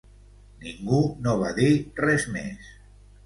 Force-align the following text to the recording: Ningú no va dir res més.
Ningú 0.63 1.01
no 1.27 1.35
va 1.43 1.51
dir 1.59 1.69
res 2.05 2.27
més. 2.39 2.73